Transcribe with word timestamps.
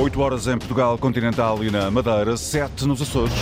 8 0.00 0.20
horas 0.20 0.46
em 0.46 0.56
Portugal 0.56 0.96
continental 0.96 1.64
e 1.64 1.72
na 1.72 1.90
Madeira, 1.90 2.36
7 2.36 2.86
nos 2.86 3.02
Açores. 3.02 3.34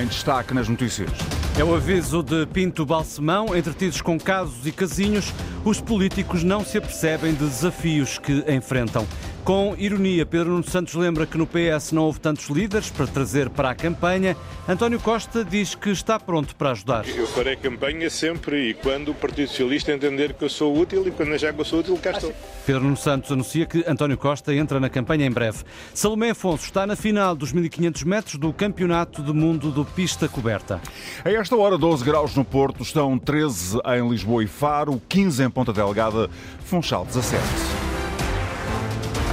Em 0.00 0.06
destaque 0.06 0.52
nas 0.52 0.68
notícias. 0.68 1.10
É 1.56 1.62
o 1.62 1.72
aviso 1.72 2.20
de 2.20 2.44
Pinto 2.46 2.84
Balsemão. 2.84 3.56
Entretidos 3.56 4.00
com 4.00 4.18
casos 4.18 4.66
e 4.66 4.72
casinhos, 4.72 5.32
os 5.64 5.80
políticos 5.80 6.42
não 6.42 6.64
se 6.64 6.76
apercebem 6.76 7.34
de 7.34 7.46
desafios 7.46 8.18
que 8.18 8.44
enfrentam. 8.52 9.06
Com 9.44 9.74
ironia, 9.76 10.24
Pedro 10.24 10.52
Nuno 10.52 10.64
Santos 10.64 10.94
lembra 10.94 11.26
que 11.26 11.36
no 11.36 11.46
PS 11.46 11.92
não 11.92 12.04
houve 12.04 12.18
tantos 12.18 12.48
líderes 12.48 12.88
para 12.88 13.06
trazer 13.06 13.50
para 13.50 13.68
a 13.68 13.74
campanha. 13.74 14.34
António 14.66 14.98
Costa 14.98 15.44
diz 15.44 15.74
que 15.74 15.90
está 15.90 16.18
pronto 16.18 16.56
para 16.56 16.70
ajudar. 16.70 17.06
Eu 17.06 17.26
farei 17.26 17.54
campanha 17.54 18.08
sempre 18.08 18.70
e 18.70 18.72
quando 18.72 19.10
o 19.10 19.14
Partido 19.14 19.48
Socialista 19.48 19.92
entender 19.92 20.32
que 20.32 20.46
eu 20.46 20.48
sou 20.48 20.74
útil 20.74 21.06
e 21.06 21.10
quando 21.10 21.34
achar 21.34 21.52
que 21.52 21.60
eu 21.60 21.64
sou 21.66 21.80
útil, 21.80 21.98
cá 21.98 22.12
estou. 22.12 22.32
Pedro 22.64 22.84
Nuno 22.84 22.96
Santos 22.96 23.30
anuncia 23.30 23.66
que 23.66 23.84
António 23.86 24.16
Costa 24.16 24.54
entra 24.54 24.80
na 24.80 24.88
campanha 24.88 25.26
em 25.26 25.30
breve. 25.30 25.58
Salomé 25.92 26.30
Afonso 26.30 26.64
está 26.64 26.86
na 26.86 26.96
final 26.96 27.36
dos 27.36 27.52
1500 27.52 28.02
metros 28.04 28.36
do 28.36 28.50
Campeonato 28.50 29.20
do 29.20 29.34
Mundo 29.34 29.70
do 29.70 29.84
Pista 29.84 30.26
Coberta. 30.26 30.80
A 31.22 31.30
esta 31.30 31.54
hora, 31.54 31.76
12 31.76 32.02
graus 32.02 32.34
no 32.34 32.46
Porto, 32.46 32.82
estão 32.82 33.18
13 33.18 33.78
em 33.94 34.08
Lisboa 34.08 34.42
e 34.42 34.46
Faro, 34.46 35.02
15 35.06 35.42
em 35.42 35.50
Ponta 35.50 35.70
Delgada, 35.70 36.30
Funchal 36.64 37.04
17. 37.04 37.83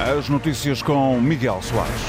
As 0.02 0.28
notícias 0.30 0.82
com 0.82 1.22
Miguel 1.22 1.62
Soares. 1.62 2.02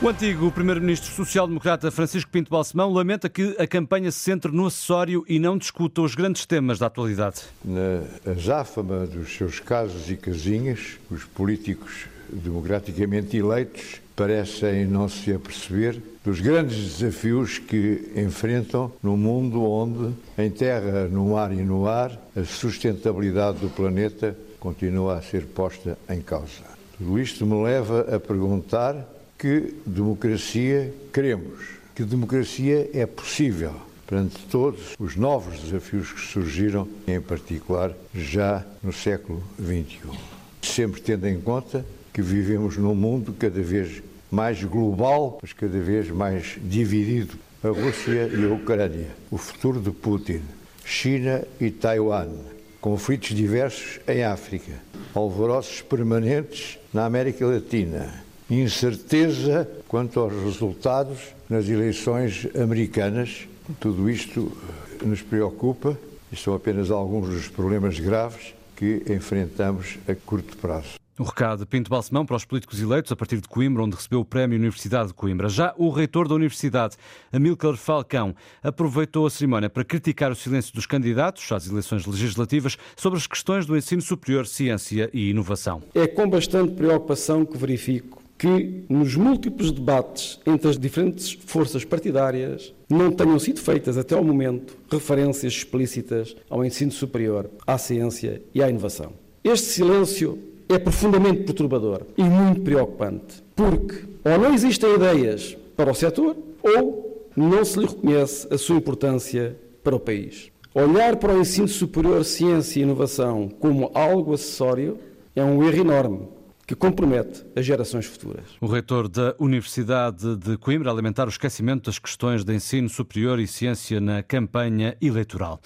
O 0.00 0.08
antigo 0.08 0.48
primeiro-ministro 0.52 1.12
social-democrata 1.12 1.90
Francisco 1.90 2.30
Pinto 2.30 2.48
Balsemão 2.48 2.92
lamenta 2.92 3.28
que 3.28 3.56
a 3.58 3.66
campanha 3.66 4.12
se 4.12 4.20
centre 4.20 4.52
no 4.52 4.66
acessório 4.66 5.24
e 5.28 5.40
não 5.40 5.58
discuta 5.58 6.02
os 6.02 6.14
grandes 6.14 6.46
temas 6.46 6.78
da 6.78 6.86
atualidade. 6.86 7.42
Na 7.64 8.30
azáfama 8.30 9.08
dos 9.08 9.36
seus 9.36 9.58
casos 9.58 10.08
e 10.08 10.16
casinhas, 10.16 10.98
os 11.10 11.24
políticos 11.24 12.06
democraticamente 12.30 13.36
eleitos 13.36 14.00
parecem 14.14 14.86
não 14.86 15.08
se 15.08 15.32
aperceber 15.32 16.00
dos 16.24 16.38
grandes 16.38 16.76
desafios 16.76 17.58
que 17.58 18.12
enfrentam 18.14 18.92
no 19.02 19.16
mundo 19.16 19.64
onde, 19.64 20.14
em 20.38 20.48
terra, 20.48 21.08
no 21.08 21.30
mar 21.30 21.52
e 21.52 21.62
no 21.62 21.88
ar, 21.88 22.12
a 22.36 22.44
sustentabilidade 22.44 23.58
do 23.58 23.68
planeta 23.68 24.36
continua 24.64 25.18
a 25.18 25.22
ser 25.22 25.44
posta 25.44 25.98
em 26.08 26.22
causa. 26.22 26.64
Tudo 26.96 27.18
isto 27.18 27.44
me 27.44 27.62
leva 27.62 28.16
a 28.16 28.18
perguntar 28.18 28.96
que 29.38 29.74
democracia 29.84 30.90
queremos, 31.12 31.60
que 31.94 32.02
democracia 32.02 32.88
é 32.94 33.04
possível 33.04 33.74
perante 34.06 34.38
todos 34.46 34.94
os 34.98 35.16
novos 35.16 35.60
desafios 35.60 36.10
que 36.12 36.20
surgiram, 36.20 36.88
em 37.06 37.20
particular 37.20 37.92
já 38.14 38.64
no 38.82 38.90
século 38.90 39.42
XXI. 39.60 40.18
Sempre 40.62 41.02
tendo 41.02 41.28
em 41.28 41.38
conta 41.38 41.84
que 42.10 42.22
vivemos 42.22 42.78
num 42.78 42.94
mundo 42.94 43.34
cada 43.38 43.60
vez 43.60 44.02
mais 44.30 44.64
global, 44.64 45.40
mas 45.42 45.52
cada 45.52 45.78
vez 45.78 46.08
mais 46.08 46.56
dividido. 46.62 47.34
A 47.62 47.68
Rússia 47.68 48.30
e 48.32 48.44
a 48.44 48.54
Ucrânia, 48.54 49.08
o 49.30 49.36
futuro 49.36 49.80
de 49.80 49.90
Putin, 49.90 50.40
China 50.84 51.42
e 51.60 51.70
Taiwan, 51.70 52.53
conflitos 52.84 53.34
diversos 53.34 53.98
em 54.06 54.22
África, 54.24 54.72
alvoroços 55.14 55.80
permanentes 55.80 56.78
na 56.92 57.06
América 57.06 57.46
Latina, 57.46 58.22
incerteza 58.50 59.66
quanto 59.88 60.20
aos 60.20 60.34
resultados 60.34 61.34
nas 61.48 61.66
eleições 61.66 62.46
americanas. 62.54 63.48
Tudo 63.80 64.10
isto 64.10 64.54
nos 65.02 65.22
preocupa 65.22 65.98
e 66.30 66.36
são 66.36 66.52
apenas 66.52 66.90
alguns 66.90 67.30
dos 67.30 67.48
problemas 67.48 67.98
graves 67.98 68.54
que 68.76 69.02
enfrentamos 69.08 69.98
a 70.06 70.14
curto 70.14 70.54
prazo. 70.58 71.03
O 71.16 71.22
recado 71.22 71.60
de 71.60 71.66
Pinto 71.66 71.88
Balsemão 71.88 72.26
para 72.26 72.34
os 72.34 72.44
políticos 72.44 72.82
eleitos 72.82 73.12
a 73.12 73.14
partir 73.14 73.40
de 73.40 73.46
Coimbra, 73.46 73.84
onde 73.84 73.94
recebeu 73.94 74.18
o 74.18 74.24
prémio 74.24 74.58
Universidade 74.58 75.08
de 75.08 75.14
Coimbra. 75.14 75.48
Já 75.48 75.72
o 75.78 75.88
reitor 75.88 76.26
da 76.26 76.34
Universidade, 76.34 76.96
Amílcar 77.32 77.76
Falcão, 77.76 78.34
aproveitou 78.60 79.24
a 79.24 79.30
cerimónia 79.30 79.70
para 79.70 79.84
criticar 79.84 80.32
o 80.32 80.34
silêncio 80.34 80.74
dos 80.74 80.86
candidatos 80.86 81.52
às 81.52 81.68
eleições 81.68 82.04
legislativas 82.04 82.76
sobre 82.96 83.16
as 83.16 83.28
questões 83.28 83.64
do 83.64 83.76
ensino 83.76 84.02
superior, 84.02 84.44
ciência 84.44 85.08
e 85.12 85.30
inovação. 85.30 85.84
É 85.94 86.08
com 86.08 86.28
bastante 86.28 86.72
preocupação 86.74 87.46
que 87.46 87.56
verifico 87.56 88.20
que 88.36 88.84
nos 88.88 89.14
múltiplos 89.14 89.70
debates 89.70 90.40
entre 90.44 90.68
as 90.68 90.76
diferentes 90.76 91.38
forças 91.46 91.84
partidárias 91.84 92.74
não 92.90 93.12
tenham 93.12 93.38
sido 93.38 93.60
feitas 93.60 93.96
até 93.96 94.16
ao 94.16 94.24
momento 94.24 94.76
referências 94.90 95.52
explícitas 95.52 96.34
ao 96.50 96.64
ensino 96.64 96.90
superior, 96.90 97.48
à 97.64 97.78
ciência 97.78 98.42
e 98.52 98.60
à 98.60 98.68
inovação. 98.68 99.12
Este 99.44 99.66
silêncio 99.66 100.53
é 100.68 100.78
profundamente 100.78 101.44
perturbador 101.44 102.02
e 102.16 102.22
muito 102.22 102.62
preocupante, 102.62 103.42
porque 103.54 104.04
ou 104.24 104.38
não 104.38 104.54
existem 104.54 104.94
ideias 104.94 105.56
para 105.76 105.90
o 105.90 105.94
setor 105.94 106.36
ou 106.62 107.28
não 107.36 107.64
se 107.64 107.78
lhe 107.78 107.86
reconhece 107.86 108.46
a 108.52 108.56
sua 108.56 108.76
importância 108.76 109.56
para 109.82 109.96
o 109.96 110.00
país. 110.00 110.50
Olhar 110.74 111.16
para 111.16 111.34
o 111.34 111.40
ensino 111.40 111.68
superior, 111.68 112.24
ciência 112.24 112.80
e 112.80 112.82
inovação 112.82 113.48
como 113.60 113.90
algo 113.94 114.34
acessório 114.34 114.98
é 115.36 115.44
um 115.44 115.62
erro 115.62 115.80
enorme 115.80 116.28
que 116.66 116.74
compromete 116.74 117.44
as 117.54 117.64
gerações 117.64 118.06
futuras. 118.06 118.44
O 118.60 118.66
reitor 118.66 119.08
da 119.08 119.34
Universidade 119.38 120.36
de 120.36 120.56
Coimbra 120.56 120.90
a 120.90 120.92
lamentar 120.92 121.26
o 121.26 121.30
esquecimento 121.30 121.86
das 121.86 121.98
questões 121.98 122.44
de 122.44 122.54
ensino 122.54 122.88
superior 122.88 123.38
e 123.38 123.46
ciência 123.46 124.00
na 124.00 124.22
campanha 124.22 124.96
eleitoral. 125.00 125.60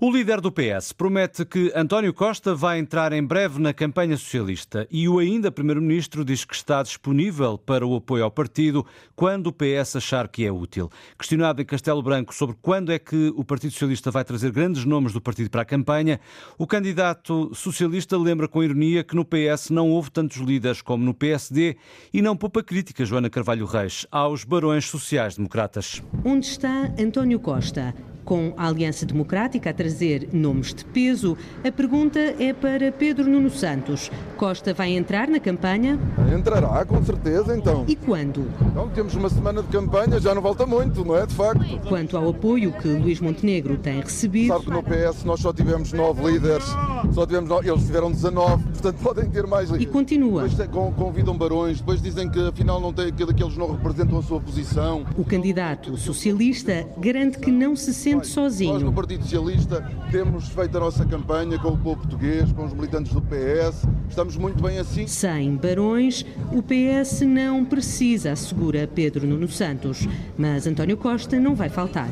O 0.00 0.10
líder 0.10 0.40
do 0.40 0.52
PS 0.52 0.92
promete 0.92 1.44
que 1.44 1.72
António 1.74 2.12
Costa 2.12 2.54
vai 2.54 2.78
entrar 2.78 3.12
em 3.12 3.22
breve 3.22 3.60
na 3.60 3.72
campanha 3.72 4.16
socialista 4.16 4.86
e 4.90 5.08
o 5.08 5.18
ainda 5.18 5.50
primeiro-ministro 5.50 6.24
diz 6.24 6.44
que 6.44 6.54
está 6.54 6.82
disponível 6.82 7.58
para 7.58 7.86
o 7.86 7.96
apoio 7.96 8.24
ao 8.24 8.30
partido 8.30 8.86
quando 9.16 9.48
o 9.48 9.52
PS 9.52 9.96
achar 9.96 10.28
que 10.28 10.44
é 10.46 10.52
útil. 10.52 10.90
Questionado 11.18 11.60
em 11.60 11.64
Castelo 11.64 12.02
Branco 12.02 12.34
sobre 12.34 12.56
quando 12.60 12.92
é 12.92 12.98
que 12.98 13.32
o 13.36 13.44
Partido 13.44 13.72
Socialista 13.72 14.10
vai 14.10 14.24
trazer 14.24 14.52
grandes 14.52 14.84
nomes 14.84 15.12
do 15.12 15.20
partido 15.20 15.50
para 15.50 15.62
a 15.62 15.64
campanha, 15.64 16.20
o 16.58 16.66
candidato 16.66 17.50
socialista 17.54 18.16
lembra 18.16 18.46
com 18.46 18.62
ironia 18.62 19.02
que 19.02 19.16
no 19.16 19.24
PS 19.24 19.70
não 19.70 19.90
houve 19.90 20.10
tantos 20.10 20.43
líderes 20.44 20.82
como 20.82 21.04
no 21.04 21.14
PSD 21.14 21.76
e 22.12 22.22
não 22.22 22.36
poupa 22.36 22.62
crítica, 22.62 23.04
Joana 23.04 23.30
Carvalho 23.30 23.66
Reis, 23.66 24.06
aos 24.10 24.44
barões 24.44 24.86
sociais-democratas. 24.86 26.02
Onde 26.24 26.46
está 26.46 26.92
António 26.98 27.40
Costa? 27.40 27.94
Com 28.24 28.54
a 28.56 28.68
Aliança 28.68 29.04
Democrática 29.04 29.68
a 29.68 29.74
trazer 29.74 30.30
nomes 30.32 30.72
de 30.72 30.82
peso, 30.86 31.36
a 31.62 31.70
pergunta 31.70 32.18
é 32.18 32.54
para 32.54 32.90
Pedro 32.90 33.28
Nuno 33.28 33.50
Santos. 33.50 34.10
Costa 34.38 34.72
vai 34.72 34.92
entrar 34.92 35.28
na 35.28 35.38
campanha? 35.38 36.00
Entrará, 36.34 36.86
com 36.86 37.04
certeza, 37.04 37.54
então. 37.54 37.84
E 37.86 37.94
quando? 37.94 38.50
Então, 38.62 38.88
temos 38.88 39.14
uma 39.14 39.28
semana 39.28 39.62
de 39.62 39.68
campanha, 39.68 40.18
já 40.18 40.34
não 40.34 40.40
volta 40.40 40.64
muito, 40.64 41.04
não 41.04 41.18
é? 41.18 41.26
De 41.26 41.34
facto. 41.34 41.62
Quanto 41.86 42.16
ao 42.16 42.30
apoio 42.30 42.72
que 42.72 42.88
Luís 42.88 43.20
Montenegro 43.20 43.76
tem 43.76 44.00
recebido. 44.00 44.54
Sabe 44.54 44.64
que 44.64 44.70
no 44.70 44.82
PS 44.82 45.24
nós 45.24 45.40
só 45.40 45.52
tivemos 45.52 45.92
nove 45.92 46.24
líderes, 46.24 46.64
só 47.12 47.26
tivemos 47.26 47.50
nove, 47.50 47.68
eles 47.68 47.84
tiveram 47.84 48.10
19, 48.10 48.64
portanto 48.84 49.02
podem 49.02 49.30
ter 49.30 49.46
mais. 49.46 49.70
E 49.70 49.86
continua. 49.86 50.46
Depois 50.48 50.94
convidam 50.96 51.36
barões, 51.36 51.78
depois 51.78 52.02
dizem 52.02 52.28
que 52.30 52.40
afinal 52.48 52.80
não 52.80 52.92
tem, 52.92 53.12
que 53.12 53.22
aqueles 53.22 53.56
não 53.56 53.72
representam 53.72 54.18
a 54.18 54.22
sua 54.22 54.40
posição. 54.40 55.06
O 55.16 55.24
candidato 55.24 55.96
socialista 55.96 56.86
garante 56.98 57.38
que 57.38 57.50
não 57.50 57.74
se 57.74 57.94
sente 57.94 58.04
sente 58.04 58.26
sozinho. 58.26 58.74
Nós, 58.74 58.82
no 58.82 58.92
Partido 58.92 59.22
Socialista, 59.22 59.90
temos 60.10 60.48
feito 60.48 60.76
a 60.76 60.80
nossa 60.80 61.04
campanha 61.04 61.58
com 61.58 61.68
o 61.68 61.78
povo 61.78 62.00
português, 62.00 62.52
com 62.52 62.64
os 62.64 62.72
militantes 62.72 63.12
do 63.12 63.22
PS. 63.22 63.86
Estamos 64.08 64.36
muito 64.36 64.62
bem 64.62 64.78
assim. 64.78 65.06
Sem 65.06 65.56
barões, 65.56 66.24
o 66.52 66.62
PS 66.62 67.22
não 67.22 67.64
precisa, 67.64 68.32
assegura 68.32 68.86
Pedro 68.86 69.26
Nuno 69.26 69.48
Santos. 69.48 70.06
Mas 70.36 70.66
António 70.66 70.96
Costa 70.96 71.38
não 71.40 71.54
vai 71.54 71.68
faltar. 71.68 72.10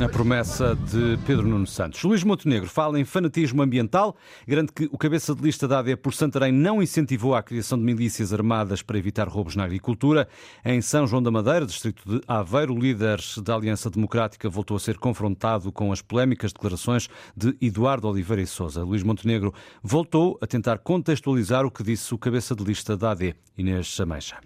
A 0.00 0.08
promessa 0.08 0.76
de 0.76 1.18
Pedro 1.26 1.48
Nuno 1.48 1.66
Santos. 1.66 2.04
Luís 2.04 2.22
Montenegro 2.22 2.68
fala 2.68 3.00
em 3.00 3.04
fanatismo 3.04 3.62
ambiental, 3.62 4.16
garante 4.46 4.72
que 4.72 4.88
o 4.92 4.96
cabeça 4.96 5.34
de 5.34 5.42
lista 5.42 5.66
da 5.66 5.80
AD 5.80 5.96
por 5.96 6.14
Santarém 6.14 6.52
não 6.52 6.80
incentivou 6.80 7.34
a 7.34 7.42
criação 7.42 7.76
de 7.76 7.82
milícias 7.82 8.32
armadas 8.32 8.80
para 8.80 8.96
evitar 8.96 9.26
roubos 9.26 9.56
na 9.56 9.64
agricultura. 9.64 10.28
Em 10.64 10.80
São 10.80 11.04
João 11.04 11.20
da 11.20 11.32
Madeira, 11.32 11.66
distrito 11.66 12.08
de 12.08 12.20
Aveiro, 12.28 12.74
o 12.74 12.78
líder 12.78 13.20
da 13.42 13.56
Aliança 13.56 13.90
Democrática 13.90 14.48
voltou 14.48 14.76
a 14.76 14.80
ser 14.80 14.98
confrontado 14.98 15.72
com 15.72 15.90
as 15.90 16.00
polémicas 16.00 16.52
declarações 16.52 17.08
de 17.36 17.56
Eduardo 17.60 18.06
Oliveira 18.06 18.42
e 18.42 18.46
Souza. 18.46 18.84
Luís 18.84 19.02
Montenegro 19.02 19.52
voltou 19.82 20.38
a 20.40 20.46
tentar 20.46 20.78
contextualizar 20.78 21.66
o 21.66 21.72
que 21.72 21.82
disse 21.82 22.14
o 22.14 22.18
cabeça 22.18 22.54
de 22.54 22.62
lista 22.62 22.96
da 22.96 23.10
AD, 23.10 23.34
Inês 23.56 23.86
Chamecha 23.86 24.36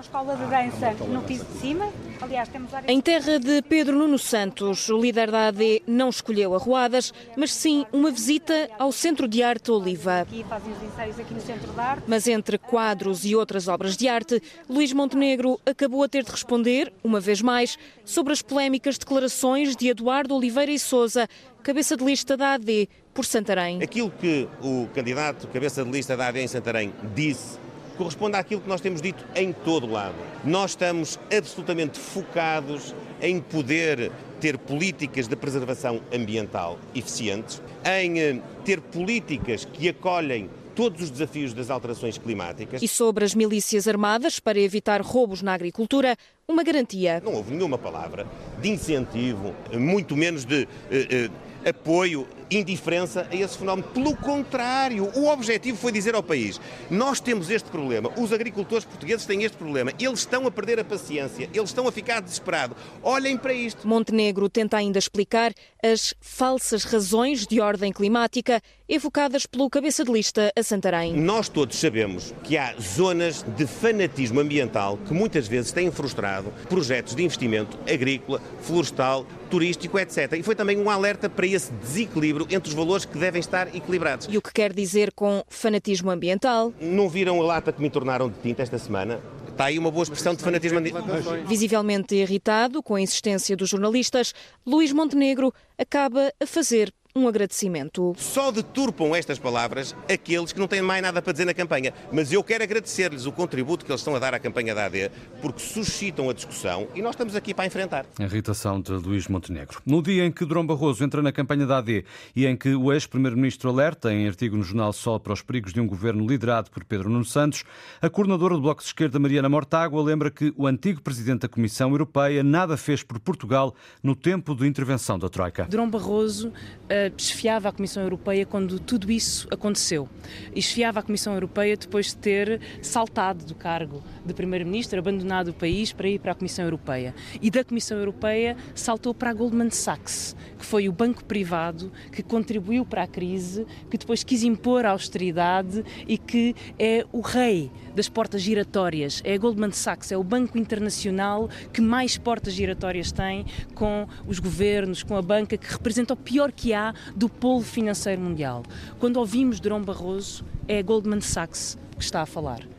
escola 0.00 0.36
de 0.36 0.44
dança 0.46 0.92
no 1.04 1.22
piso 1.22 1.44
de 1.44 1.58
cima. 1.58 1.88
Aliás, 2.20 2.48
temos 2.48 2.72
área... 2.72 2.90
Em 2.90 3.00
terra 3.00 3.38
de 3.38 3.62
Pedro 3.62 3.98
Nuno 3.98 4.18
Santos, 4.18 4.88
o 4.88 5.00
líder 5.00 5.30
da 5.30 5.48
AD 5.48 5.82
não 5.86 6.08
escolheu 6.08 6.54
arruadas, 6.54 7.12
mas 7.36 7.52
sim 7.52 7.84
uma 7.92 8.10
visita 8.10 8.70
ao 8.78 8.92
Centro 8.92 9.28
de 9.28 9.42
Arte 9.42 9.70
Oliva. 9.70 10.20
Aqui 10.20 10.44
fazem 10.48 10.72
os 10.72 10.82
ensaios 10.82 11.18
aqui 11.18 11.34
no 11.34 11.40
Centro 11.40 11.72
de 11.72 11.80
Arte. 11.80 12.04
Mas 12.06 12.26
entre 12.26 12.58
quadros 12.58 13.24
e 13.24 13.34
outras 13.36 13.68
obras 13.68 13.96
de 13.96 14.08
arte, 14.08 14.42
Luís 14.68 14.92
Montenegro 14.92 15.60
acabou 15.66 16.02
a 16.02 16.08
ter 16.08 16.24
de 16.24 16.30
responder, 16.30 16.92
uma 17.02 17.20
vez 17.20 17.42
mais, 17.42 17.76
sobre 18.04 18.32
as 18.32 18.42
polémicas 18.42 18.98
declarações 18.98 19.76
de 19.76 19.88
Eduardo 19.88 20.34
Oliveira 20.34 20.72
e 20.72 20.78
Souza, 20.78 21.28
cabeça 21.62 21.96
de 21.96 22.04
lista 22.04 22.36
da 22.36 22.54
AD, 22.54 22.88
por 23.14 23.24
Santarém. 23.24 23.82
Aquilo 23.82 24.10
que 24.10 24.48
o 24.60 24.88
candidato 24.92 25.46
cabeça 25.48 25.84
de 25.84 25.90
lista 25.90 26.16
da 26.16 26.26
AD 26.28 26.40
em 26.40 26.48
Santarém 26.48 26.92
disse 27.14 27.63
corresponde 27.94 28.36
àquilo 28.36 28.60
que 28.60 28.68
nós 28.68 28.80
temos 28.80 29.00
dito 29.00 29.24
em 29.34 29.52
todo 29.52 29.86
o 29.86 29.90
lado. 29.90 30.14
Nós 30.44 30.72
estamos 30.72 31.18
absolutamente 31.34 31.98
focados 31.98 32.94
em 33.20 33.40
poder 33.40 34.10
ter 34.40 34.58
políticas 34.58 35.26
de 35.26 35.36
preservação 35.36 36.00
ambiental 36.12 36.78
eficientes, 36.94 37.62
em 37.84 38.18
eh, 38.18 38.40
ter 38.64 38.80
políticas 38.80 39.64
que 39.64 39.88
acolhem 39.88 40.50
todos 40.74 41.02
os 41.02 41.10
desafios 41.10 41.54
das 41.54 41.70
alterações 41.70 42.18
climáticas. 42.18 42.82
E 42.82 42.88
sobre 42.88 43.24
as 43.24 43.34
milícias 43.34 43.86
armadas 43.86 44.40
para 44.40 44.58
evitar 44.58 45.00
roubos 45.00 45.40
na 45.40 45.54
agricultura, 45.54 46.16
uma 46.46 46.62
garantia. 46.62 47.22
Não 47.24 47.34
houve 47.34 47.54
nenhuma 47.54 47.78
palavra 47.78 48.26
de 48.60 48.68
incentivo, 48.68 49.54
muito 49.72 50.16
menos 50.16 50.44
de 50.44 50.68
eh, 50.90 51.30
eh, 51.64 51.70
apoio 51.70 52.26
indiferença 52.50 53.26
a 53.30 53.36
esse 53.36 53.58
fenómeno. 53.58 53.88
Pelo 53.88 54.16
contrário, 54.16 55.10
o 55.14 55.28
objetivo 55.28 55.78
foi 55.78 55.92
dizer 55.92 56.14
ao 56.14 56.22
país: 56.22 56.60
nós 56.90 57.20
temos 57.20 57.50
este 57.50 57.70
problema, 57.70 58.10
os 58.16 58.32
agricultores 58.32 58.84
portugueses 58.84 59.26
têm 59.26 59.44
este 59.44 59.56
problema, 59.56 59.92
eles 59.98 60.20
estão 60.20 60.46
a 60.46 60.50
perder 60.50 60.80
a 60.80 60.84
paciência, 60.84 61.48
eles 61.52 61.70
estão 61.70 61.86
a 61.88 61.92
ficar 61.92 62.20
desesperados. 62.20 62.76
Olhem 63.02 63.36
para 63.36 63.52
isto. 63.52 63.86
Montenegro 63.86 64.48
tenta 64.48 64.76
ainda 64.76 64.98
explicar 64.98 65.52
as 65.82 66.14
falsas 66.20 66.84
razões 66.84 67.46
de 67.46 67.60
ordem 67.60 67.92
climática 67.92 68.60
evocadas 68.88 69.46
pelo 69.46 69.70
cabeça 69.70 70.04
de 70.04 70.12
lista 70.12 70.52
a 70.56 70.62
Santarém. 70.62 71.14
Nós 71.14 71.48
todos 71.48 71.78
sabemos 71.78 72.34
que 72.42 72.58
há 72.58 72.74
zonas 72.80 73.42
de 73.42 73.66
fanatismo 73.66 74.40
ambiental 74.40 74.98
que 74.98 75.14
muitas 75.14 75.48
vezes 75.48 75.72
têm 75.72 75.90
frustrado 75.90 76.52
projetos 76.68 77.14
de 77.14 77.22
investimento 77.22 77.78
agrícola, 77.90 78.42
florestal, 78.60 79.26
turístico, 79.50 79.98
etc. 79.98 80.32
E 80.38 80.42
foi 80.42 80.54
também 80.54 80.76
um 80.76 80.90
alerta 80.90 81.30
para 81.30 81.46
esse 81.46 81.72
desequilíbrio 81.72 82.33
entre 82.50 82.68
os 82.68 82.74
valores 82.74 83.04
que 83.04 83.18
devem 83.18 83.40
estar 83.40 83.74
equilibrados. 83.74 84.28
E 84.30 84.36
o 84.36 84.42
que 84.42 84.52
quer 84.52 84.72
dizer 84.72 85.12
com 85.12 85.42
fanatismo 85.48 86.10
ambiental? 86.10 86.72
Não 86.80 87.08
viram 87.08 87.40
a 87.40 87.44
lata 87.44 87.72
que 87.72 87.80
me 87.80 87.90
tornaram 87.90 88.28
de 88.28 88.38
tinta 88.40 88.62
esta 88.62 88.78
semana? 88.78 89.20
Está 89.48 89.66
aí 89.66 89.78
uma 89.78 89.90
boa 89.90 90.02
expressão 90.02 90.34
de 90.34 90.42
fanatismo 90.42 90.78
ambiental. 90.78 91.04
Visivelmente 91.46 92.16
irritado 92.16 92.82
com 92.82 92.96
a 92.96 93.00
insistência 93.00 93.56
dos 93.56 93.68
jornalistas, 93.68 94.34
Luís 94.66 94.92
Montenegro 94.92 95.54
acaba 95.78 96.32
a 96.40 96.46
fazer 96.46 96.92
um 97.16 97.28
agradecimento. 97.28 98.12
Só 98.16 98.50
deturpam 98.50 99.14
estas 99.14 99.38
palavras 99.38 99.94
aqueles 100.12 100.52
que 100.52 100.58
não 100.58 100.66
têm 100.66 100.82
mais 100.82 101.00
nada 101.00 101.22
para 101.22 101.32
dizer 101.32 101.44
na 101.44 101.54
campanha. 101.54 101.94
Mas 102.10 102.32
eu 102.32 102.42
quero 102.42 102.64
agradecer-lhes 102.64 103.24
o 103.24 103.30
contributo 103.30 103.84
que 103.84 103.92
eles 103.92 104.00
estão 104.00 104.16
a 104.16 104.18
dar 104.18 104.34
à 104.34 104.38
campanha 104.40 104.74
da 104.74 104.86
AD, 104.86 105.12
porque 105.40 105.60
suscitam 105.60 106.28
a 106.28 106.32
discussão 106.32 106.88
e 106.92 107.00
nós 107.00 107.12
estamos 107.12 107.36
aqui 107.36 107.54
para 107.54 107.66
enfrentar. 107.66 108.04
A 108.18 108.24
irritação 108.24 108.80
de 108.80 108.90
Luís 108.90 109.28
Montenegro. 109.28 109.80
No 109.86 110.02
dia 110.02 110.24
em 110.24 110.32
que 110.32 110.44
Durão 110.44 110.66
Barroso 110.66 111.04
entra 111.04 111.22
na 111.22 111.30
campanha 111.30 111.64
da 111.64 111.78
AD 111.78 112.04
e 112.34 112.46
em 112.46 112.56
que 112.56 112.74
o 112.74 112.92
ex-primeiro-ministro 112.92 113.70
alerta, 113.70 114.12
em 114.12 114.26
artigo 114.26 114.56
no 114.56 114.64
jornal 114.64 114.92
Sol, 114.92 115.20
para 115.20 115.34
os 115.34 115.40
perigos 115.40 115.72
de 115.72 115.80
um 115.80 115.86
governo 115.86 116.26
liderado 116.26 116.68
por 116.72 116.82
Pedro 116.82 117.08
Nuno 117.08 117.24
Santos, 117.24 117.62
a 118.02 118.10
coordenadora 118.10 118.54
do 118.54 118.60
Bloco 118.60 118.80
de 118.80 118.88
Esquerda, 118.88 119.20
Mariana 119.20 119.48
Mortágua, 119.48 120.02
lembra 120.02 120.32
que 120.32 120.52
o 120.56 120.66
antigo 120.66 121.00
presidente 121.00 121.42
da 121.42 121.48
Comissão 121.48 121.90
Europeia 121.90 122.42
nada 122.42 122.76
fez 122.76 123.04
por 123.04 123.20
Portugal 123.20 123.72
no 124.02 124.16
tempo 124.16 124.52
de 124.52 124.66
intervenção 124.66 125.16
da 125.16 125.28
Troika. 125.28 125.64
Durão 125.66 125.88
Barroso 125.88 126.52
uh 126.90 127.03
esfiava 127.16 127.68
a 127.68 127.72
Comissão 127.72 128.02
Europeia 128.02 128.46
quando 128.46 128.78
tudo 128.78 129.10
isso 129.10 129.48
aconteceu. 129.50 130.08
E 130.54 130.58
esfiava 130.58 131.00
a 131.00 131.02
Comissão 131.02 131.34
Europeia 131.34 131.76
depois 131.76 132.06
de 132.06 132.16
ter 132.16 132.60
saltado 132.82 133.44
do 133.44 133.54
cargo 133.54 134.02
de 134.24 134.32
Primeiro-Ministro, 134.32 134.98
abandonado 134.98 135.48
o 135.48 135.54
país 135.54 135.92
para 135.92 136.08
ir 136.08 136.18
para 136.18 136.32
a 136.32 136.34
Comissão 136.34 136.64
Europeia. 136.64 137.14
E 137.40 137.50
da 137.50 137.64
Comissão 137.64 137.98
Europeia 137.98 138.56
saltou 138.74 139.14
para 139.14 139.30
a 139.30 139.34
Goldman 139.34 139.70
Sachs, 139.70 140.36
que 140.64 140.70
foi 140.70 140.88
o 140.88 140.92
banco 140.92 141.22
privado 141.22 141.92
que 142.10 142.22
contribuiu 142.22 142.86
para 142.86 143.02
a 143.02 143.06
crise, 143.06 143.66
que 143.90 143.98
depois 143.98 144.24
quis 144.24 144.42
impor 144.42 144.86
a 144.86 144.92
austeridade 144.92 145.84
e 146.08 146.16
que 146.16 146.56
é 146.78 147.04
o 147.12 147.20
rei 147.20 147.70
das 147.94 148.08
portas 148.08 148.40
giratórias. 148.40 149.20
É 149.24 149.34
a 149.34 149.38
Goldman 149.38 149.72
Sachs, 149.72 150.10
é 150.10 150.16
o 150.16 150.24
banco 150.24 150.56
internacional 150.56 151.50
que 151.70 151.82
mais 151.82 152.16
portas 152.16 152.54
giratórias 152.54 153.12
tem 153.12 153.44
com 153.74 154.08
os 154.26 154.38
governos, 154.38 155.02
com 155.02 155.14
a 155.14 155.22
banca, 155.22 155.58
que 155.58 155.70
representa 155.70 156.14
o 156.14 156.16
pior 156.16 156.50
que 156.50 156.72
há 156.72 156.94
do 157.14 157.28
polo 157.28 157.60
financeiro 157.60 158.22
mundial. 158.22 158.62
Quando 158.98 159.18
ouvimos 159.18 159.60
Durão 159.60 159.82
Barroso, 159.82 160.46
é 160.66 160.78
a 160.78 160.82
Goldman 160.82 161.20
Sachs 161.20 161.76
que 161.98 162.02
está 162.02 162.22
a 162.22 162.26
falar. 162.26 162.73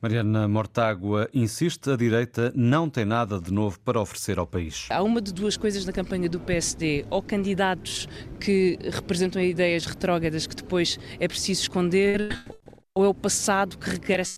Mariana 0.00 0.46
Mortágua 0.46 1.28
insiste, 1.32 1.90
a 1.90 1.96
direita 1.96 2.52
não 2.54 2.88
tem 2.88 3.04
nada 3.04 3.40
de 3.40 3.52
novo 3.52 3.78
para 3.80 4.00
oferecer 4.00 4.38
ao 4.38 4.46
país. 4.46 4.86
Há 4.90 5.02
uma 5.02 5.20
de 5.20 5.32
duas 5.32 5.56
coisas 5.56 5.84
na 5.84 5.92
campanha 5.92 6.28
do 6.28 6.38
PSD, 6.40 7.04
ou 7.10 7.22
candidatos 7.22 8.08
que 8.40 8.78
representam 8.82 9.42
ideias 9.42 9.86
retrógradas 9.86 10.46
que 10.46 10.54
depois 10.54 10.98
é 11.18 11.26
preciso 11.26 11.62
esconder, 11.62 12.28
ou 12.94 13.04
é 13.04 13.08
o 13.08 13.14
passado 13.14 13.78
que 13.78 13.90
regressa 13.90 14.36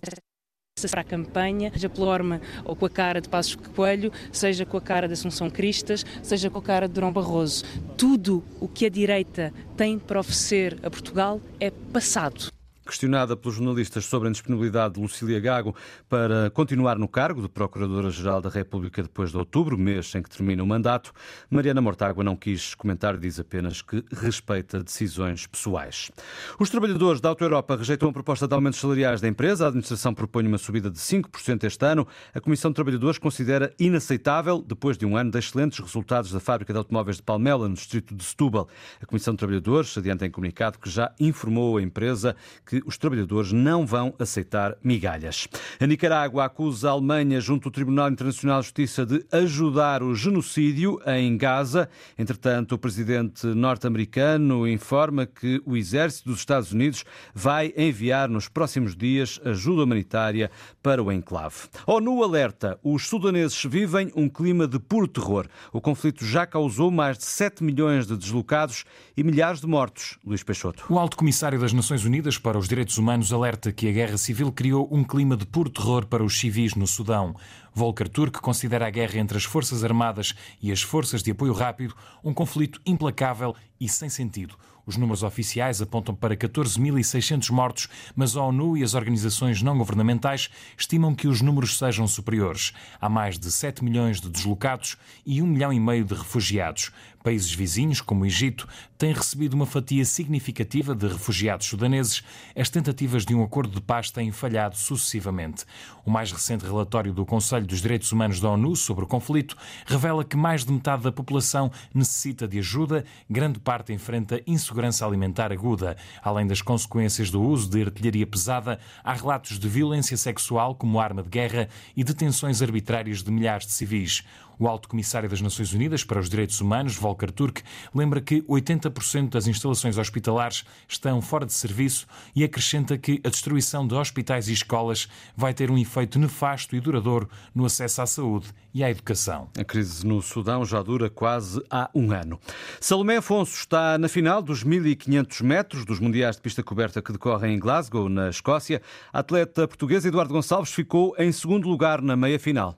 para 0.89 1.01
a 1.01 1.03
campanha, 1.03 1.71
seja 1.73 1.89
pela 1.89 2.07
forma 2.07 2.41
ou 2.65 2.75
com 2.75 2.85
a 2.85 2.89
cara 2.89 3.21
de 3.21 3.29
Passos 3.29 3.55
Coelho, 3.55 4.11
seja 4.31 4.65
com 4.65 4.77
a 4.77 4.81
cara 4.81 5.07
de 5.07 5.13
Assunção 5.13 5.49
Cristas, 5.49 6.05
seja 6.23 6.49
com 6.49 6.57
a 6.57 6.61
cara 6.61 6.87
de 6.87 6.93
Durão 6.93 7.11
Barroso. 7.11 7.63
Tudo 7.97 8.43
o 8.59 8.67
que 8.67 8.85
a 8.85 8.89
direita 8.89 9.53
tem 9.77 9.99
para 9.99 10.19
oferecer 10.19 10.79
a 10.81 10.89
Portugal 10.89 11.39
é 11.59 11.69
passado. 11.69 12.51
Questionada 12.91 13.37
pelos 13.37 13.55
jornalistas 13.55 14.03
sobre 14.03 14.27
a 14.27 14.31
disponibilidade 14.33 14.95
de 14.95 14.99
Lucília 14.99 15.39
Gago 15.39 15.73
para 16.09 16.49
continuar 16.49 16.99
no 16.99 17.07
cargo 17.07 17.41
de 17.41 17.47
Procuradora-Geral 17.47 18.41
da 18.41 18.49
República 18.49 19.01
depois 19.01 19.31
de 19.31 19.37
outubro, 19.37 19.77
mês 19.77 20.13
em 20.13 20.21
que 20.21 20.29
termina 20.29 20.61
o 20.61 20.67
mandato, 20.67 21.13
Mariana 21.49 21.79
Mortágua 21.79 22.21
não 22.21 22.35
quis 22.35 22.75
comentar, 22.75 23.15
diz 23.15 23.39
apenas 23.39 23.81
que 23.81 24.03
respeita 24.11 24.83
decisões 24.83 25.47
pessoais. 25.47 26.11
Os 26.59 26.69
trabalhadores 26.69 27.21
da 27.21 27.29
Auto 27.29 27.45
Europa 27.45 27.77
rejeitam 27.77 28.09
a 28.09 28.11
proposta 28.11 28.45
de 28.45 28.53
aumentos 28.53 28.81
salariais 28.81 29.21
da 29.21 29.27
empresa. 29.29 29.63
A 29.63 29.67
administração 29.69 30.13
propõe 30.13 30.45
uma 30.45 30.57
subida 30.57 30.91
de 30.91 30.99
5% 30.99 31.63
este 31.63 31.85
ano. 31.85 32.05
A 32.35 32.41
Comissão 32.41 32.71
de 32.71 32.75
Trabalhadores 32.75 33.17
considera 33.17 33.73
inaceitável, 33.79 34.61
depois 34.61 34.97
de 34.97 35.05
um 35.05 35.15
ano 35.15 35.31
de 35.31 35.39
excelentes 35.39 35.79
resultados 35.79 36.33
da 36.33 36.41
fábrica 36.41 36.73
de 36.73 36.77
automóveis 36.77 37.15
de 37.15 37.23
Palmela, 37.23 37.69
no 37.69 37.75
distrito 37.75 38.13
de 38.13 38.23
Setúbal. 38.25 38.67
A 39.01 39.05
Comissão 39.05 39.33
de 39.33 39.37
Trabalhadores 39.37 39.97
adianta 39.97 40.25
em 40.25 40.29
comunicado 40.29 40.77
que 40.77 40.89
já 40.89 41.09
informou 41.17 41.77
a 41.77 41.81
empresa 41.81 42.35
que 42.65 42.80
os 42.85 42.97
trabalhadores 42.97 43.51
não 43.51 43.85
vão 43.85 44.13
aceitar 44.19 44.77
migalhas. 44.83 45.47
A 45.79 45.85
Nicarágua 45.87 46.45
acusa 46.45 46.89
a 46.89 46.91
Alemanha 46.91 47.39
junto 47.39 47.67
ao 47.67 47.71
Tribunal 47.71 48.09
Internacional 48.09 48.59
de 48.59 48.65
Justiça 48.65 49.05
de 49.05 49.25
ajudar 49.31 50.03
o 50.03 50.15
genocídio 50.15 50.99
em 51.05 51.37
Gaza. 51.37 51.89
Entretanto, 52.17 52.75
o 52.75 52.77
presidente 52.77 53.47
norte-americano 53.47 54.67
informa 54.67 55.25
que 55.25 55.61
o 55.65 55.75
exército 55.75 56.29
dos 56.29 56.39
Estados 56.39 56.71
Unidos 56.71 57.03
vai 57.33 57.73
enviar 57.75 58.29
nos 58.29 58.47
próximos 58.47 58.95
dias 58.95 59.39
ajuda 59.43 59.83
humanitária 59.83 60.51
para 60.81 61.03
o 61.03 61.11
enclave. 61.11 61.67
ONU 61.85 62.23
alerta: 62.23 62.79
os 62.83 63.07
sudaneses 63.07 63.63
vivem 63.65 64.11
um 64.15 64.29
clima 64.29 64.67
de 64.67 64.79
puro 64.79 65.07
terror. 65.07 65.47
O 65.71 65.81
conflito 65.81 66.25
já 66.25 66.45
causou 66.45 66.91
mais 66.91 67.17
de 67.17 67.25
7 67.25 67.63
milhões 67.63 68.07
de 68.07 68.17
deslocados 68.17 68.85
e 69.15 69.23
milhares 69.23 69.61
de 69.61 69.67
mortos. 69.67 70.17
Luís 70.25 70.43
Peixoto. 70.43 70.85
O 70.89 70.97
alto 70.97 71.17
comissário 71.17 71.59
das 71.59 71.73
Nações 71.73 72.05
Unidas 72.05 72.37
para 72.37 72.57
os 72.57 72.67
Direitos 72.71 72.97
Humanos 72.97 73.33
alerta 73.33 73.69
que 73.73 73.89
a 73.89 73.91
guerra 73.91 74.17
civil 74.17 74.49
criou 74.49 74.87
um 74.89 75.03
clima 75.03 75.35
de 75.35 75.45
puro 75.45 75.69
terror 75.69 76.05
para 76.05 76.23
os 76.23 76.39
civis 76.39 76.73
no 76.73 76.87
Sudão. 76.87 77.35
Volker 77.73 78.09
Turk 78.09 78.39
considera 78.41 78.87
a 78.87 78.89
guerra 78.89 79.17
entre 79.19 79.37
as 79.37 79.43
Forças 79.43 79.83
Armadas 79.83 80.33
e 80.61 80.71
as 80.71 80.81
Forças 80.81 81.23
de 81.23 81.31
Apoio 81.31 81.53
Rápido 81.53 81.95
um 82.23 82.33
conflito 82.33 82.81
implacável 82.85 83.55
e 83.79 83.87
sem 83.87 84.09
sentido. 84.09 84.55
Os 84.85 84.97
números 84.97 85.23
oficiais 85.23 85.81
apontam 85.81 86.13
para 86.13 86.35
14.600 86.35 87.51
mortos, 87.51 87.87
mas 88.15 88.35
a 88.35 88.43
ONU 88.43 88.77
e 88.77 88.83
as 88.83 88.93
organizações 88.93 89.61
não 89.61 89.77
governamentais 89.77 90.49
estimam 90.77 91.13
que 91.13 91.27
os 91.27 91.41
números 91.41 91.77
sejam 91.77 92.07
superiores. 92.07 92.73
Há 92.99 93.07
mais 93.07 93.37
de 93.37 93.51
7 93.51 93.83
milhões 93.83 94.19
de 94.19 94.29
deslocados 94.29 94.97
e 95.25 95.41
1 95.41 95.45
milhão 95.45 95.71
e 95.71 95.79
meio 95.79 96.03
de 96.03 96.13
refugiados. 96.13 96.91
Países 97.23 97.53
vizinhos, 97.53 98.01
como 98.01 98.23
o 98.23 98.25
Egito, 98.25 98.67
têm 98.97 99.13
recebido 99.13 99.53
uma 99.53 99.67
fatia 99.67 100.03
significativa 100.03 100.95
de 100.95 101.07
refugiados 101.07 101.67
sudaneses. 101.67 102.23
As 102.55 102.67
tentativas 102.67 103.23
de 103.23 103.35
um 103.35 103.43
acordo 103.43 103.75
de 103.75 103.81
paz 103.81 104.09
têm 104.09 104.31
falhado 104.31 104.75
sucessivamente. 104.75 105.63
O 106.03 106.09
mais 106.09 106.31
recente 106.31 106.65
relatório 106.65 107.13
do 107.13 107.23
Conselho 107.23 107.60
dos 107.67 107.81
Direitos 107.81 108.11
Humanos 108.11 108.39
da 108.39 108.49
ONU 108.49 108.75
sobre 108.75 109.03
o 109.03 109.07
conflito 109.07 109.55
revela 109.85 110.23
que 110.23 110.35
mais 110.35 110.65
de 110.65 110.71
metade 110.71 111.03
da 111.03 111.11
população 111.11 111.71
necessita 111.93 112.47
de 112.47 112.59
ajuda, 112.59 113.05
grande 113.29 113.59
parte 113.59 113.93
enfrenta 113.93 114.41
insegurança 114.45 115.05
alimentar 115.05 115.51
aguda. 115.51 115.97
Além 116.23 116.47
das 116.47 116.61
consequências 116.61 117.29
do 117.29 117.41
uso 117.41 117.69
de 117.69 117.81
artilharia 117.81 118.27
pesada, 118.27 118.79
há 119.03 119.13
relatos 119.13 119.59
de 119.59 119.67
violência 119.67 120.17
sexual 120.17 120.75
como 120.75 120.99
arma 120.99 121.23
de 121.23 121.29
guerra 121.29 121.69
e 121.95 122.03
detenções 122.03 122.61
arbitrárias 122.61 123.23
de 123.23 123.31
milhares 123.31 123.65
de 123.65 123.73
civis. 123.73 124.23
O 124.59 124.67
Alto 124.67 124.87
Comissário 124.87 125.29
das 125.29 125.41
Nações 125.41 125.73
Unidas 125.73 126.03
para 126.03 126.19
os 126.19 126.29
Direitos 126.29 126.61
Humanos, 126.61 126.95
Volker 126.95 127.31
Turk, 127.31 127.61
lembra 127.93 128.21
que 128.21 128.41
80% 128.43 129.29
das 129.29 129.47
instalações 129.47 129.97
hospitalares 129.97 130.63
estão 130.87 131.21
fora 131.21 131.45
de 131.45 131.53
serviço 131.53 132.07
e 132.35 132.43
acrescenta 132.43 132.97
que 132.97 133.21
a 133.23 133.29
destruição 133.29 133.87
de 133.87 133.95
hospitais 133.95 134.47
e 134.47 134.53
escolas 134.53 135.07
vai 135.35 135.53
ter 135.53 135.71
um 135.71 135.77
efeito 135.77 136.19
nefasto 136.19 136.75
e 136.75 136.79
duradouro 136.79 137.29
no 137.53 137.65
acesso 137.65 138.01
à 138.01 138.05
saúde 138.05 138.47
e 138.73 138.83
à 138.83 138.89
educação. 138.89 139.49
A 139.57 139.63
crise 139.63 140.05
no 140.05 140.21
Sudão 140.21 140.63
já 140.65 140.81
dura 140.81 141.09
quase 141.09 141.61
há 141.69 141.89
um 141.93 142.11
ano. 142.11 142.39
Salomé 142.79 143.17
Afonso 143.17 143.55
está 143.55 143.97
na 143.97 144.07
final 144.07 144.41
dos 144.41 144.63
1500 144.63 145.41
metros 145.41 145.85
dos 145.85 145.99
Mundiais 145.99 146.35
de 146.35 146.41
Pista 146.41 146.63
Coberta 146.63 147.01
que 147.01 147.11
decorrem 147.11 147.55
em 147.55 147.59
Glasgow, 147.59 148.07
na 148.07 148.29
Escócia. 148.29 148.81
A 149.11 149.19
atleta 149.19 149.67
portuguesa 149.67 150.07
Eduardo 150.07 150.33
Gonçalves 150.33 150.71
ficou 150.71 151.15
em 151.17 151.31
segundo 151.31 151.67
lugar 151.67 152.01
na 152.01 152.15
meia-final. 152.15 152.77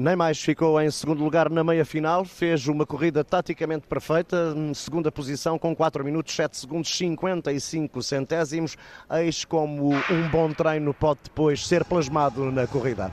Nem 0.00 0.16
mais 0.16 0.40
ficou 0.40 0.80
em 0.80 0.90
segundo 0.90 1.22
lugar 1.22 1.50
na 1.50 1.62
meia 1.62 1.84
final, 1.84 2.24
fez 2.24 2.66
uma 2.66 2.86
corrida 2.86 3.22
taticamente 3.22 3.86
perfeita, 3.86 4.54
segunda 4.74 5.12
posição 5.12 5.58
com 5.58 5.76
4 5.76 6.02
minutos 6.02 6.34
7 6.34 6.56
segundos 6.56 6.96
55 6.96 8.02
centésimos, 8.02 8.78
eis 9.10 9.44
como 9.44 9.92
um 9.92 10.28
bom 10.30 10.54
treino 10.54 10.94
pode 10.94 11.20
depois 11.24 11.66
ser 11.66 11.84
plasmado 11.84 12.50
na 12.50 12.66
corrida. 12.66 13.12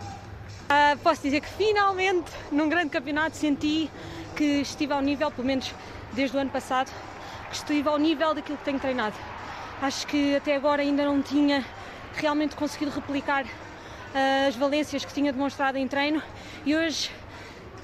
Uh, 0.72 0.98
posso 1.00 1.24
dizer 1.24 1.42
que 1.42 1.50
finalmente 1.50 2.32
num 2.54 2.70
grande 2.70 2.92
campeonato 2.92 3.36
senti 3.36 3.92
que 4.34 4.62
estive 4.62 4.94
ao 4.94 5.02
nível, 5.02 5.30
pelo 5.30 5.46
menos 5.46 5.76
desde 6.14 6.38
o 6.38 6.40
ano 6.40 6.52
passado, 6.52 6.90
que 7.50 7.56
estive 7.58 7.90
ao 7.90 7.98
nível 7.98 8.34
daquilo 8.34 8.58
que 8.58 8.64
tenho 8.64 8.80
treinado. 8.80 9.18
Acho 9.82 10.08
que 10.08 10.38
até 10.38 10.56
agora 10.56 10.84
ainda 10.84 11.04
não 11.04 11.22
tinha 11.22 11.66
realmente 12.16 12.56
conseguido 12.56 12.92
replicar 12.92 13.46
as 14.14 14.56
valências 14.56 15.04
que 15.04 15.14
tinha 15.14 15.32
demonstrado 15.32 15.78
em 15.78 15.88
treino 15.88 16.22
e 16.66 16.76
hoje, 16.76 17.12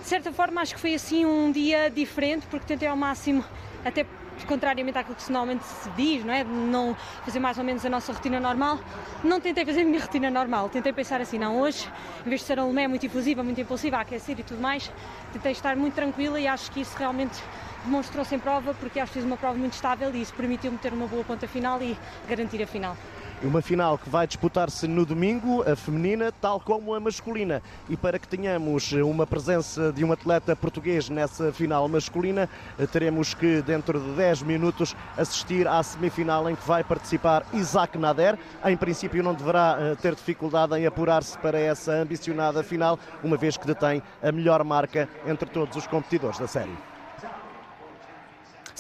de 0.02 0.08
certa 0.08 0.32
forma, 0.32 0.62
acho 0.62 0.74
que 0.76 0.80
foi 0.80 0.94
assim 0.94 1.26
um 1.26 1.52
dia 1.52 1.90
diferente 1.90 2.46
porque 2.48 2.66
tentei 2.66 2.88
ao 2.88 2.96
máximo, 2.96 3.44
até 3.86 4.06
contrariamente 4.48 4.98
àquilo 4.98 5.16
que 5.16 5.32
normalmente 5.32 5.64
se 5.64 5.90
diz, 5.92 6.24
não 6.26 6.34
é? 6.34 6.44
Não 6.44 6.96
fazer 7.24 7.40
mais 7.40 7.58
ou 7.58 7.64
menos 7.64 7.86
a 7.86 7.90
nossa 7.90 8.12
rotina 8.12 8.40
normal. 8.40 8.80
Não 9.24 9.40
tentei 9.40 9.66
fazer 9.66 9.82
a 9.82 9.86
minha 9.86 10.00
rotina 10.02 10.30
normal. 10.30 10.70
Tentei 10.70 10.92
pensar 10.92 11.22
assim, 11.22 11.38
não, 11.38 11.60
hoje, 11.60 11.88
em 12.26 12.30
vez 12.30 12.42
de 12.42 12.48
ser 12.48 12.60
a 12.60 12.64
Lomé 12.64 12.88
muito 12.88 13.06
efusiva, 13.06 13.44
muito 13.44 13.62
impulsiva, 13.62 13.98
aquecer 13.98 14.40
e 14.40 14.44
tudo 14.44 14.62
mais, 14.62 14.92
tentei 15.32 15.52
estar 15.52 15.76
muito 15.76 15.94
tranquila 15.94 16.40
e 16.40 16.48
acho 16.48 16.72
que 16.72 16.82
isso 16.82 16.98
realmente 16.98 17.42
demonstrou-se 17.86 18.34
em 18.34 18.40
prova, 18.40 18.74
porque 18.74 19.00
acho 19.00 19.12
que 19.12 19.20
fiz 19.20 19.26
uma 19.26 19.38
prova 19.38 19.58
muito 19.58 19.74
estável 19.74 20.14
e 20.14 20.22
isso 20.22 20.34
permitiu-me 20.34 20.78
ter 20.78 20.94
uma 20.94 21.08
boa 21.08 21.24
ponta 21.24 21.48
final 21.48 21.82
e 21.82 21.98
garantir 22.28 22.62
a 22.62 22.68
final. 22.68 22.98
Uma 23.44 23.62
final 23.62 23.98
que 23.98 24.10
vai 24.10 24.26
disputar-se 24.26 24.88
no 24.88 25.06
domingo, 25.06 25.70
a 25.70 25.76
feminina, 25.76 26.32
tal 26.32 26.62
como 26.62 26.94
a 26.94 27.00
masculina. 27.00 27.62
E 27.90 27.98
para 27.98 28.18
que 28.18 28.26
tenhamos 28.26 28.94
uma 28.94 29.28
presença 29.28 29.92
de 29.92 30.02
um 30.06 30.14
atleta 30.14 30.56
português 30.56 31.10
nessa 31.10 31.52
final 31.52 31.90
masculina, 31.90 32.48
teremos 32.94 33.34
que, 33.34 33.62
dentro 33.62 34.00
de 34.00 34.12
10 34.12 34.44
minutos, 34.44 34.96
assistir 35.18 35.68
à 35.68 35.84
semifinal 35.84 36.50
em 36.50 36.56
que 36.56 36.66
vai 36.66 36.86
participar 36.86 37.46
Isaac 37.52 37.98
Nader. 37.98 38.40
Em 38.64 38.78
princípio, 38.78 39.22
não 39.22 39.34
deverá 39.34 39.78
eh, 39.78 39.96
ter 39.96 40.16
dificuldade 40.16 40.80
em 40.80 40.86
apurar-se 40.86 41.38
para 41.38 41.60
essa 41.60 41.92
ambicionada 41.92 42.64
final, 42.64 42.98
uma 43.22 43.36
vez 43.36 43.58
que 43.58 43.68
detém 43.68 44.02
a 44.22 44.32
melhor 44.32 44.64
marca 44.64 45.10
entre 45.28 45.50
todos 45.50 45.76
os 45.76 45.86
competidores 45.86 46.40
da 46.40 46.48
série. 46.48 46.93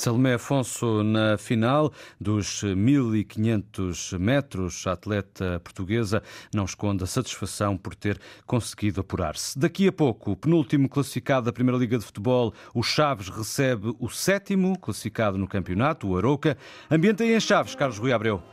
Salomé 0.03 0.33
Afonso 0.33 1.01
na 1.01 1.37
final 1.37 1.89
dos 2.19 2.61
1500 2.61 4.11
metros. 4.19 4.85
A 4.85 4.91
atleta 4.91 5.61
portuguesa 5.63 6.21
não 6.53 6.65
esconde 6.65 7.05
a 7.05 7.07
satisfação 7.07 7.77
por 7.77 7.95
ter 7.95 8.19
conseguido 8.45 8.99
apurar-se. 8.99 9.57
Daqui 9.57 9.87
a 9.87 9.93
pouco, 9.93 10.31
o 10.31 10.35
penúltimo 10.35 10.89
classificado 10.89 11.45
da 11.45 11.53
Primeira 11.53 11.79
Liga 11.79 11.97
de 11.97 12.03
Futebol, 12.03 12.53
o 12.73 12.83
Chaves, 12.83 13.29
recebe 13.29 13.95
o 13.97 14.09
sétimo 14.09 14.77
classificado 14.77 15.37
no 15.37 15.47
campeonato, 15.47 16.05
o 16.05 16.17
Arouca. 16.17 16.57
Ambiente 16.91 17.23
aí 17.23 17.33
em 17.33 17.39
Chaves, 17.39 17.73
Carlos 17.73 17.97
Rui 17.97 18.11
Abreu. 18.11 18.43